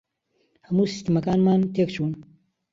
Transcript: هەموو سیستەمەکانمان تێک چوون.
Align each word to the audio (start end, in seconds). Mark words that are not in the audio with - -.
هەموو 0.67 0.91
سیستەمەکانمان 0.93 1.61
تێک 1.73 1.89
چوون. 1.95 2.13